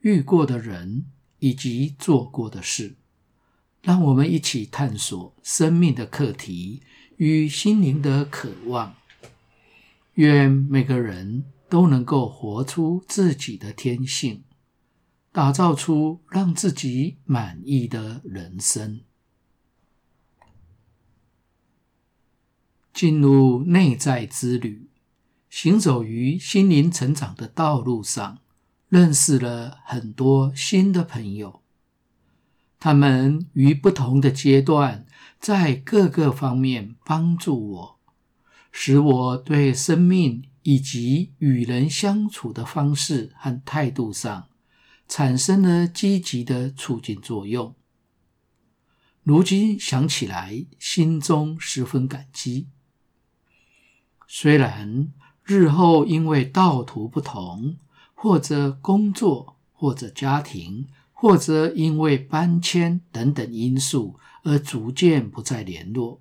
[0.00, 1.06] 遇过的人
[1.38, 2.96] 以及做过的事，
[3.82, 6.82] 让我们一起探索生命的课题
[7.16, 8.94] 与心灵的渴望。
[10.14, 14.44] 愿每个人都能够活出自己的天性，
[15.32, 19.00] 打造出让自己满意的人生。
[22.92, 24.88] 进入内在之旅。
[25.48, 28.38] 行走于心灵成长的道路上，
[28.88, 31.62] 认识了很多新的朋友。
[32.80, 35.04] 他们于不同的阶段，
[35.38, 37.98] 在各个方面帮助我，
[38.70, 44.48] 使我对生命以及与人相处的方式和态度上，
[45.08, 47.74] 产生了积极的促进作用。
[49.22, 52.68] 如今想起来，心中十分感激。
[54.26, 57.76] 虽然，日后因为道途不同，
[58.20, 66.20] 或者工作，或者家庭，或者因为搬迁等等因素而逐渐不再联络，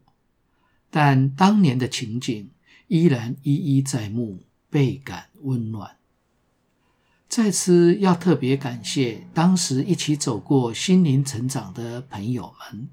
[0.91, 2.51] 但当年的情景
[2.87, 5.97] 依然一一在目，倍感温暖。
[7.27, 12.87] 在此要特别感谢当时一起走过心灵成长的朋友们，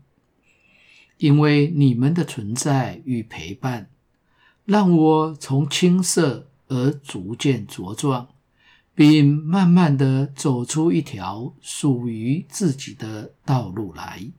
[1.19, 3.91] 因为你们的存在与陪伴。
[4.64, 8.28] 让我从青涩而逐渐茁壮，
[8.95, 14.31] 并慢慢的走出一条属于自己的道路来。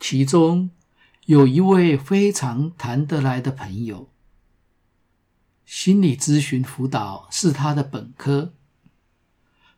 [0.00, 0.70] 其中
[1.26, 4.08] 有一位非常谈得来的朋友，
[5.66, 8.54] 心理咨询辅导是他的本科。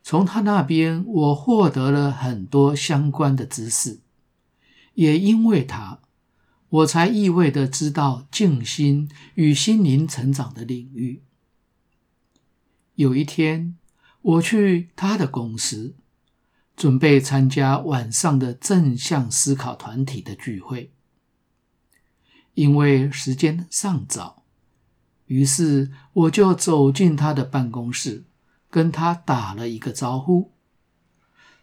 [0.03, 3.99] 从他那边，我获得了很多相关的知识，
[4.93, 5.99] 也因为他。
[6.71, 11.21] 我才意味的知道静心与心灵成长的领域。
[12.95, 13.77] 有一天，
[14.21, 15.95] 我去他的公司，
[16.77, 20.93] 准备参加晚上的正向思考团体的聚会。
[22.53, 24.43] 因为时间尚早，
[25.25, 28.23] 于是我就走进他的办公室，
[28.69, 30.53] 跟他打了一个招呼。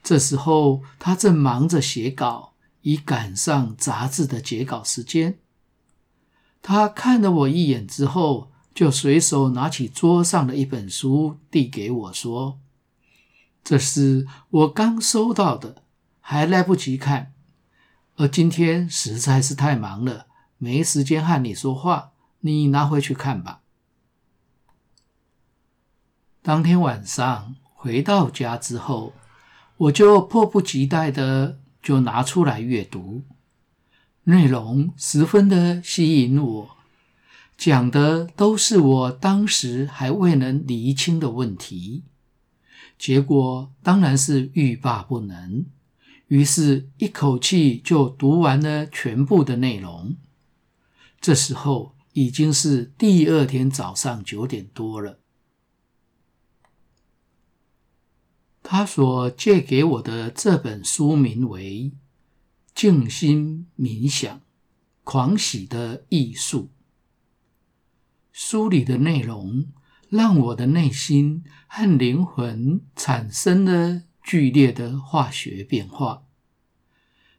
[0.02, 2.47] 这时候，他正忙着写稿。
[2.88, 5.38] 以赶上杂志的截稿时间，
[6.62, 12.58] 他看了我一眼之后，就随手拿起桌上的一本书递给我，说
[13.62, 15.82] ：“这是我刚收到的，
[16.20, 17.34] 还来不及看，
[18.16, 20.26] 而今天实在是太忙了，
[20.56, 23.60] 没时间和你说话，你拿回去看吧。”
[26.40, 29.12] 当天晚上回到家之后，
[29.76, 31.58] 我就迫不及待的。
[31.88, 33.22] 就拿出来阅读，
[34.24, 36.76] 内容十分的吸引我，
[37.56, 42.02] 讲的都是我当时还未能厘清的问题，
[42.98, 45.64] 结果当然是欲罢不能，
[46.26, 50.14] 于是一口气就读完了全部的内容。
[51.18, 55.20] 这时候已经是第二天早上九点多了。
[58.70, 61.90] 他所借给我的这本书名为
[62.74, 64.42] 《静心冥想：
[65.04, 66.64] 狂喜的艺术》。
[68.30, 69.68] 书里的内容
[70.10, 76.24] 让我的内心和灵魂产生了剧烈的化学变化，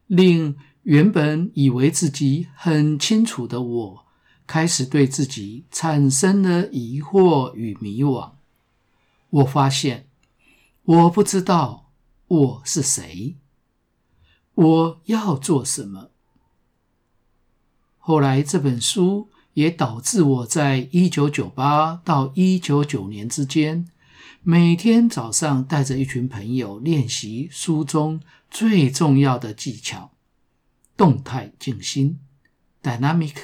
[0.07, 4.05] 令原本以为自己很清楚的我，
[4.47, 8.31] 开始对自己产生了疑惑与迷惘。
[9.29, 10.08] 我发现。
[10.89, 11.91] 我不知道
[12.25, 13.35] 我是谁，
[14.55, 16.09] 我要做什么。
[17.99, 23.87] 后来这本书也导致我在一九九八到一九九年之间，
[24.41, 28.19] 每天早上带着一群朋友练习书中
[28.49, 30.13] 最重要的技巧——
[30.97, 32.19] 动态静心
[32.81, 33.35] （Dynamic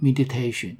[0.00, 0.78] Meditation）。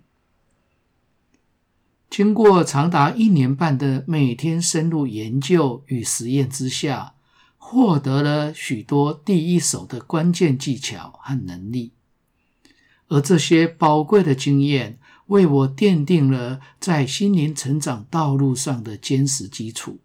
[2.17, 7.15] 经过长达一年半的每天深入研究与实验之下，
[7.59, 11.91] 获得了许多第一手的关键技巧和能力。
[13.09, 19.99] 而这些宝贵的经验，为我奠定了在心灵成长道路上的坚实基础，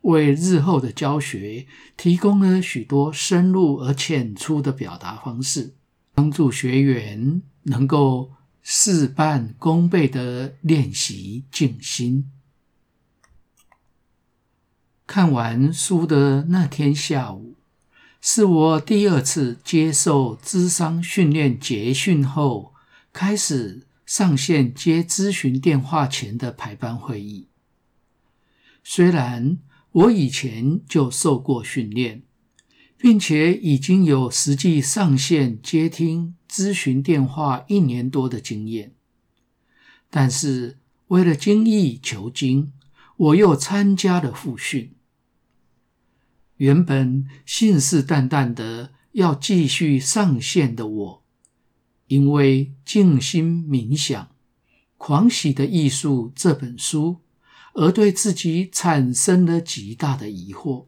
[0.00, 5.74] 为日后的教学提供了许多深入而浅出的表达方式，
[6.12, 8.32] 帮助学员能够
[8.66, 12.30] 事半功倍的练习静心。
[15.06, 17.56] 看完书的那天下午，
[18.22, 22.72] 是我第二次接受咨商训练结训后，
[23.12, 27.48] 开始上线接咨询电话前的排班会议。
[28.82, 29.58] 虽然
[29.92, 32.22] 我以前就受过训练，
[33.04, 38.94] 并且已经有实际上线接听咨询电话一年多的经验，
[40.08, 40.78] 但是
[41.08, 42.72] 为了精益求精，
[43.18, 44.94] 我又参加了复训。
[46.56, 51.24] 原本信誓旦旦的要继续上线的我，
[52.06, 54.30] 因为静心冥想、
[54.96, 57.18] 狂喜的艺术这本书，
[57.74, 60.86] 而对自己产生了极大的疑惑。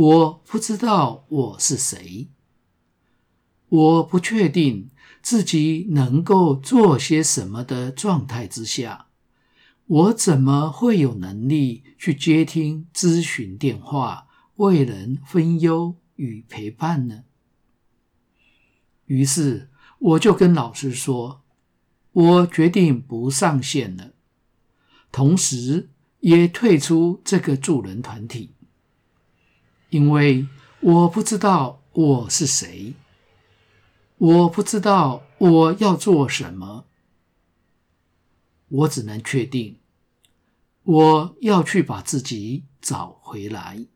[0.00, 2.28] 我不知道我是谁，
[3.68, 4.88] 我不确定
[5.20, 9.08] 自己能够做些什么的状态之下。
[9.86, 17.24] 我怎么会有能力去接听咨询电话，为人分忧与陪伴呢？
[19.04, 19.68] 于是
[19.98, 21.42] 我就跟老师说，
[22.12, 24.14] 我决定不上线了，
[25.12, 28.54] 同时也退出这个助人团体，
[29.90, 30.46] 因为
[30.80, 32.94] 我不知道我是谁，
[34.18, 36.86] 我不知道我要做什么，
[38.68, 39.76] 我只能确定。
[40.84, 43.86] 我要去把自己找回来。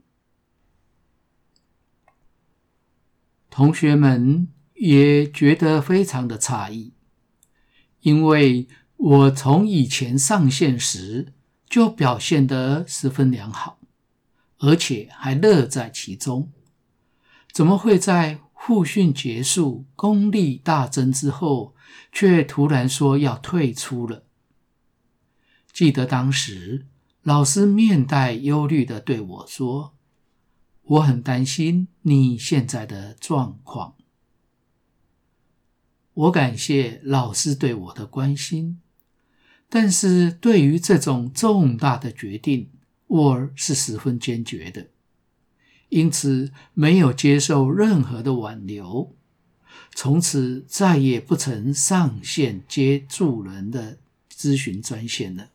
[3.48, 6.92] 同学们也觉得非常的诧异，
[8.00, 11.32] 因为我从以前上线时
[11.66, 13.78] 就表现得十分良好，
[14.64, 16.50] 而且还乐在其中，
[17.52, 21.74] 怎么会在复训结束、功力大增之后，
[22.10, 24.24] 却突然说要退出了？
[25.70, 26.86] 记得当时，
[27.22, 29.94] 老师面带忧虑的对我说
[30.82, 33.96] ：“我很担心你现在的状况。”
[36.14, 38.80] 我感谢老师对我的关心，
[39.68, 42.70] 但是对于这种重大的决定，
[43.14, 44.88] 我是十分坚决的，
[45.88, 49.14] 因此没有接受任何的挽留，
[49.94, 55.50] 从此再也不曾上线接助人的咨询专线了。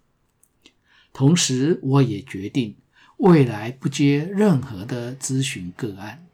[1.12, 2.78] 同时，我也决定
[3.18, 6.26] 未来不接任何的咨询个案，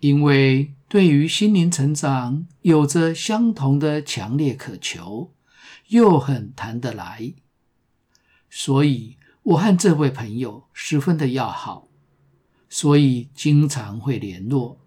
[0.00, 5.30] 因为对于心灵成长有着相同的强烈渴求，
[5.86, 7.34] 又很谈得来，
[8.54, 11.88] 所以我和这位朋友十分的要好，
[12.68, 14.78] 所以经常会联络。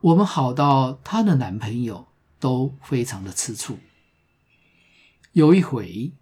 [0.00, 2.08] 我们好到她的男朋友
[2.40, 3.78] 都非常的吃醋。
[5.32, 6.12] 有一回，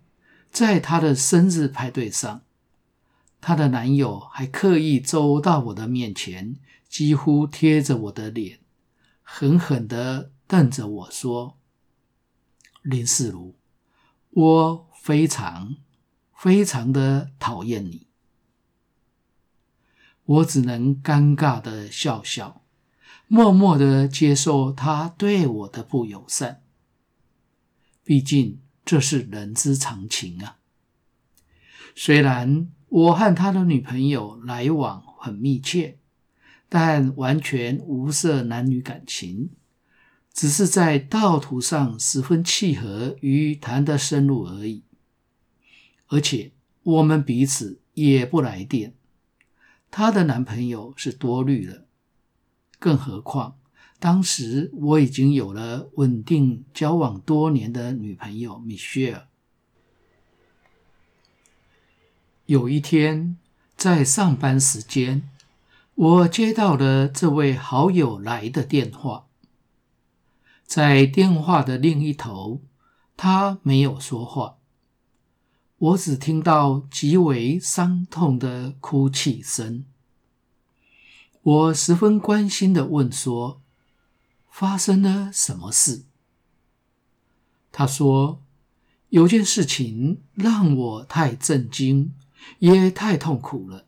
[0.50, 2.42] 在她的生日派对上，
[3.40, 6.56] 她的男友还刻意走到我的面前，
[6.88, 8.58] 几乎贴着我的脸，
[9.22, 11.56] 狠狠的瞪着我说
[12.82, 13.54] ：“林世如，
[14.30, 15.76] 我非常
[16.36, 18.06] 非常的讨厌你。”
[20.24, 22.62] 我只能尴尬的笑笑，
[23.26, 26.62] 默默的接受他对我的不友善。
[28.04, 28.60] 毕竟。
[28.82, 30.56] 这是人之常情啊。
[31.94, 35.98] 虽然我和他的女朋友来往很密切，
[36.68, 39.50] 但完全无涉男女感情，
[40.32, 44.82] 只是在道途上十分契合与谈得深入而已。
[46.10, 46.52] 而且
[46.82, 48.94] 我们彼此也不来电，
[49.90, 51.86] 她的男朋友是多虑了，
[52.78, 53.56] 更何况。
[54.00, 59.28] 当时我已经有了稳定交往多年的女朋友米歇尔。
[62.46, 63.36] 有一天
[63.76, 65.28] 在上班时间，
[65.94, 69.26] 我接到了这位好友来的电话。
[70.64, 72.62] 在电话的另一头，
[73.16, 74.56] 他没有说话，
[75.80, 79.86] 我只听到极为伤痛的哭泣声。
[81.40, 83.62] 我十分关心地问说，
[84.50, 86.04] 发生了什么事？
[87.72, 88.42] 他说
[89.08, 92.12] ：“有件事情让我太震惊，
[92.58, 93.86] 也太痛苦了。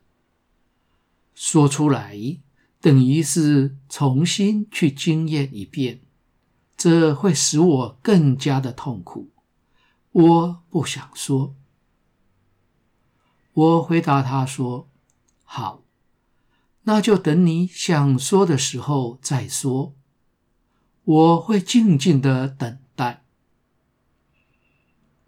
[1.35, 2.17] 说出来，
[2.81, 6.01] 等于是重新去经验一遍，
[6.75, 9.29] 这会使我更加的痛苦。
[10.11, 11.53] 我不想说。
[13.53, 14.89] 我回答他说
[15.45, 15.83] ：“好，
[16.83, 19.93] 那就等你想说的时候再说。
[21.03, 23.23] 我会静静的等待。”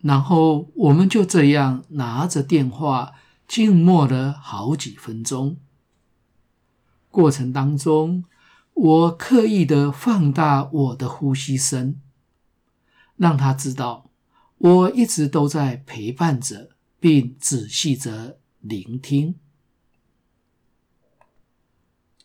[0.02, 3.14] 然后我们就这样拿着电话
[3.48, 5.58] 静默了好几分钟。
[7.10, 8.26] 过程当中，
[8.74, 12.00] 我刻意的放大我的呼吸声，
[13.16, 14.10] 让他知道
[14.58, 16.75] 我一直都在陪伴着，
[17.06, 19.36] 并仔细的聆听。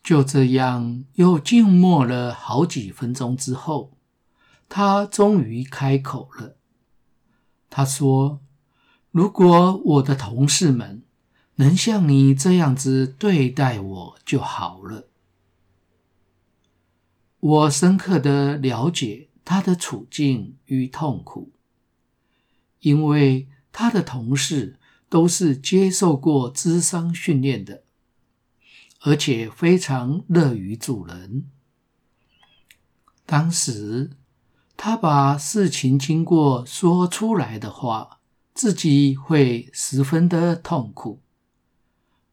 [0.01, 3.95] 就这样，又静默了好几分钟之后，
[4.67, 6.55] 他终于开口了。
[7.69, 8.41] 他说
[9.11, 11.03] ：“如果我的同事们
[11.57, 15.09] 能像你这样子对待我就好了。”
[17.39, 21.51] 我深刻的了解他的处境与痛苦，
[22.79, 27.83] 因为他的同事都是接受过咨商训练的，
[29.01, 31.45] 而且非常乐于助人。
[33.25, 34.11] 当时，
[34.75, 38.19] 他把事情经过说出来的话，
[38.53, 41.21] 自己会十分的痛苦，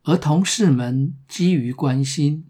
[0.02, 2.47] 而同事们基于关心，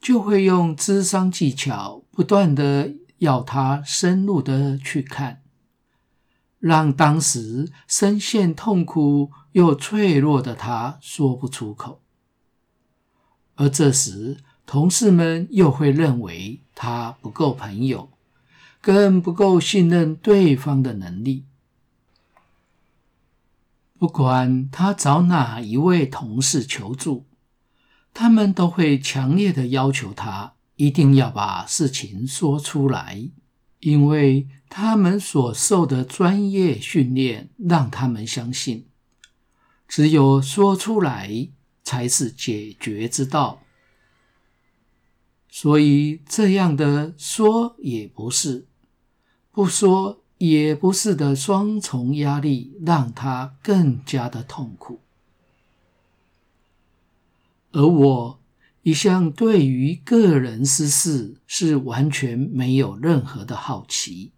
[0.00, 5.41] 就会用智商技巧，不断的要他深入的去看，
[6.62, 12.00] 让当时深陷痛苦又脆弱的他说不出口，
[13.56, 18.08] 而这时同事们又会认为他不够朋友。
[18.80, 21.44] 更不够信任对方的能力。
[23.96, 27.24] 不管他找哪一位同事求助，
[28.12, 33.30] 他们都会强烈的要求他一定要把事情说出来，
[33.82, 38.86] 因为他们所受的专业训练让他们相信，
[39.88, 41.48] 只有说出来
[41.82, 43.62] 才是解决之道。
[45.48, 48.66] 所以这样的说也不是。
[49.50, 55.00] 不说也不是的双重压力，让他更加的痛苦。
[57.72, 58.41] 而我
[58.82, 64.32] 一向对于个人私事是完全没有任何的好奇，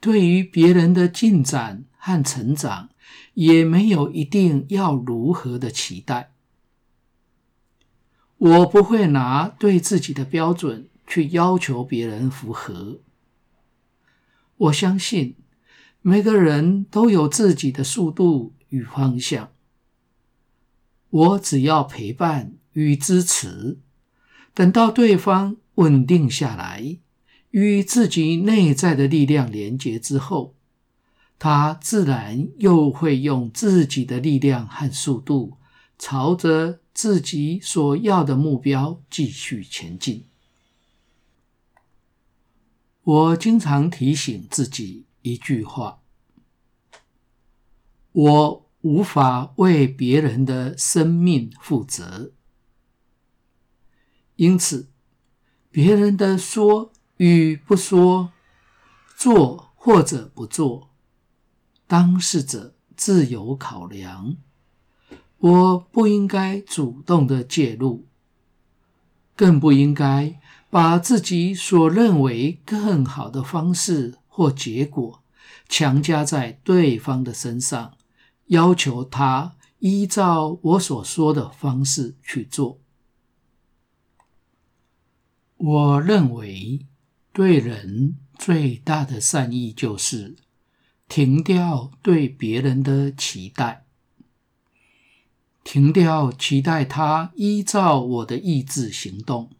[0.00, 2.90] 对于别人的进展和成长，
[3.34, 6.32] 也没有一定要如何的期待。
[8.36, 13.00] 我不会拿对自己的标准去要求别人符合。
[14.56, 15.36] 我相信
[16.02, 19.52] 每个人都有自己的速度与方向。
[21.08, 23.78] 我只要陪伴与支持，
[24.52, 26.98] 等到对方稳定下来，
[27.50, 30.54] 与自己内在的力量连接之后，
[31.38, 35.56] 他自然又会用自己的力量和速度，
[35.98, 40.24] 朝着自己所要的目标继续前进。
[43.02, 46.00] 我经常提醒自己一句话：
[48.12, 52.32] 我无法为别人的生命负责，
[54.36, 54.88] 因此，
[55.70, 58.32] 别人的说与不说，
[59.16, 60.90] 做或者不做，
[61.86, 64.36] 当事者自有考量。
[65.38, 68.06] 我不应该主动的介入，
[69.36, 70.40] 更不应该。
[70.70, 75.22] 把自己所认为更好的方式或结果
[75.68, 77.92] 强加在对方的身上，
[78.46, 82.80] 要求他依照我所说的方式去做。
[85.56, 86.86] 我认为
[87.32, 90.36] 对人最大的善意就是
[91.08, 93.84] 停掉对别人的期待，
[95.62, 99.50] 停掉期待他依照我的意志行动。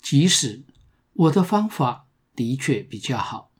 [0.00, 0.62] 即使
[1.14, 3.50] 我的方法的确比较好，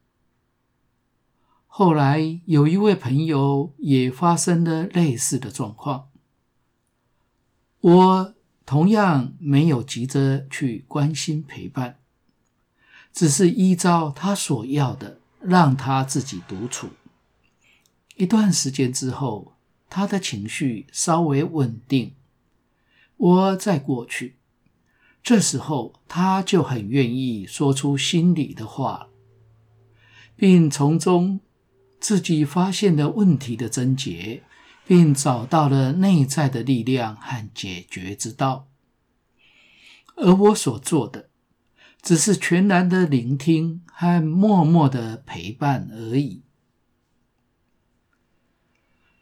[1.67, 6.11] 后来有一位朋友也发生了类似的状况，
[7.81, 8.34] 我
[8.67, 11.99] 同样没有急着去关心陪伴，
[13.13, 16.89] 只是依照他所要的，让他自己独处。
[18.17, 19.53] 一段时间之后，
[19.91, 22.15] 他的情绪稍微稳定，
[23.17, 24.37] 我再过去。
[25.23, 29.09] 这时候，他就很愿意说出心里的话，
[30.37, 31.41] 并从中
[31.99, 34.43] 自己发现了问题的症结，
[34.87, 38.69] 并找到了内在的力量和解决之道。
[40.17, 41.29] 而我所做的，
[42.01, 46.43] 只是全然的聆听和默默的陪伴而已。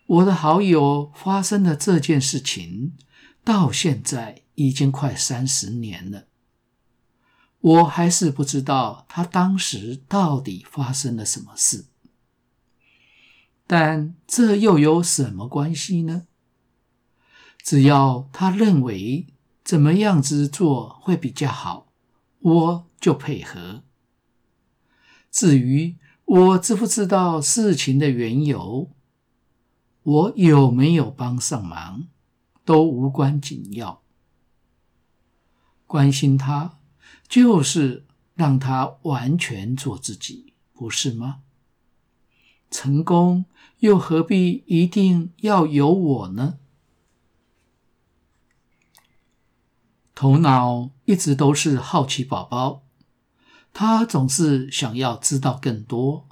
[0.07, 2.93] 我的好友发生的这件事情，
[3.43, 6.27] 到现在已经快三十年了，
[7.61, 11.87] 我还是不知道他当时到底发生了什么事。
[13.67, 16.27] 但这又有什么关系呢？
[17.63, 19.27] 只要他认为
[19.63, 21.93] 怎么样子做会比较好，
[22.41, 23.83] 我就配合。
[25.31, 28.91] 至于我知不知道事情的缘由，
[30.03, 32.09] 我有没有帮上忙，
[32.65, 34.03] 都无关紧要。
[35.87, 36.79] 关心他，
[37.29, 38.05] 就是
[38.35, 41.43] 让他完全做自己，不是吗？
[42.71, 43.45] 成功
[43.83, 46.61] 又何必一定要有我呢？
[50.15, 52.85] 头脑一直都是好奇宝宝，
[53.73, 56.29] 他总是想要知道更多，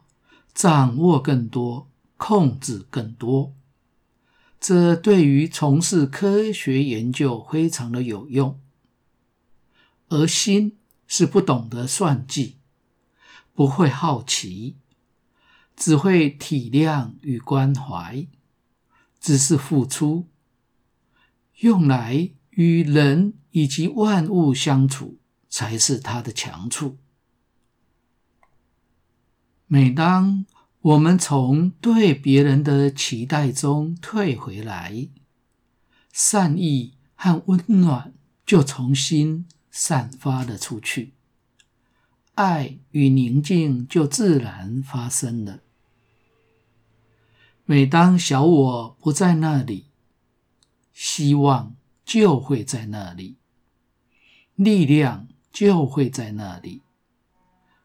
[0.54, 3.52] 掌握更多，控制更多。
[4.60, 8.60] 这对于从事科学研究非常的有用，
[10.08, 10.78] 而心
[11.08, 12.58] 是不懂得算计，
[13.52, 14.76] 不会好奇，
[15.80, 18.26] 只会体谅与关怀，
[19.18, 20.26] 只是付出，
[21.60, 25.16] 用来与人以及万物相处
[25.48, 26.98] 才是他的强处。
[29.66, 30.44] 每当
[30.82, 35.08] 我们从对别人的期待中退回来，
[36.12, 38.12] 善意和温暖
[38.44, 41.14] 就重新散发了出去，
[42.34, 45.60] 爱与宁静就自然发生了。
[47.70, 49.86] 每当小我不在那里，
[50.92, 53.36] 希望就会在那里，
[54.56, 56.82] 力量就会在那里，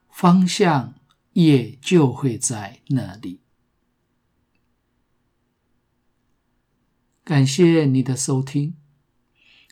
[0.09, 0.95] 方向。
[1.33, 3.41] 也就会在那里。
[7.25, 8.77] 感谢你的收听，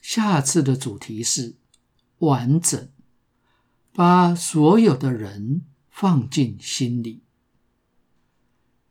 [0.01, 1.55] 下次的主题是
[2.17, 2.89] 完整，
[3.93, 7.22] 把所有的人放进心里。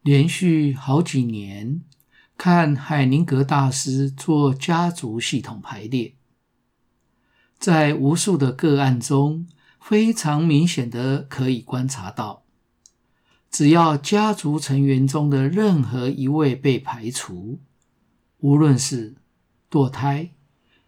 [0.02, 1.80] 连续好几年
[2.36, 6.14] 看海宁格大师做家族系统排列，
[7.56, 9.46] 在无数的个案中，
[9.80, 12.42] 非常明显的可以观察到。
[13.48, 17.60] 只要家族成员中的任何一位被排除，
[18.38, 19.14] 无论是
[19.70, 20.30] 堕胎、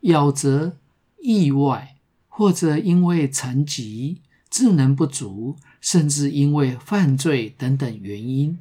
[0.00, 0.78] 夭折、
[1.22, 8.58] 意外，或者因为残疾、智能不足，甚至因为犯罪等等原因，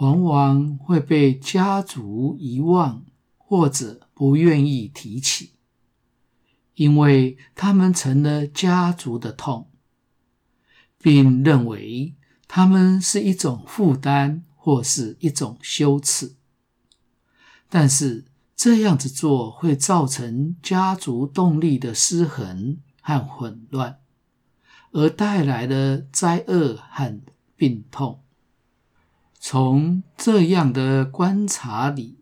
[0.00, 3.04] 往往会被家族遗忘
[3.38, 5.52] 或者不愿意提起，
[6.74, 9.70] 因为他们成了家族的痛，
[10.98, 12.14] 并认为。
[12.52, 16.34] 他们是一种负担，或是一种羞耻，
[17.68, 18.24] 但是
[18.56, 24.00] 这样子做会造成家族动力的失衡和混乱，
[24.90, 27.20] 而带来的灾厄和
[27.54, 28.24] 病痛。
[29.42, 32.18] 从这样的观察里，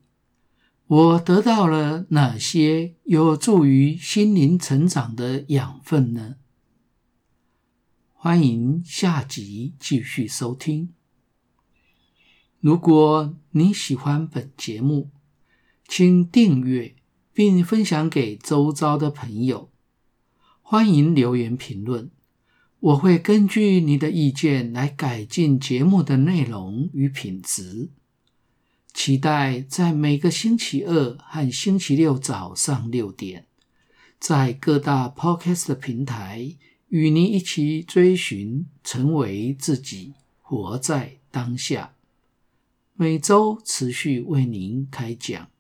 [0.87, 6.37] 我得到了哪些有助于心灵成长的养分呢？
[8.15, 10.95] 欢迎下集继续收听。
[12.61, 15.11] 如果你喜欢本节目，
[15.89, 16.95] 请订阅
[17.33, 19.73] 并分享给周遭的朋友。
[20.63, 22.13] 欢迎留言评论，
[22.81, 27.89] 我会根据你的意见来改进节目的内容与品质。
[28.93, 33.47] 期待在每个星期二和星期六早上六点，
[34.19, 36.57] 在各大 Podcast 平台。
[36.89, 41.93] 与您一起追寻，成为自己，活在当下。
[42.95, 45.51] 每周持续为您开讲。